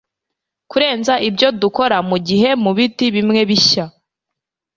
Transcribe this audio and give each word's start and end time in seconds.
Kurenza 0.71 1.13
ibyo 1.27 1.47
dukora 1.61 1.97
mugihe 2.09 2.49
mubiti 2.63 3.05
bimwebishya 3.15 3.85